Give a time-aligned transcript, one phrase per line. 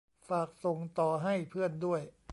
[0.29, 2.01] ฝากส่งต่อให้เพื่อนด้วย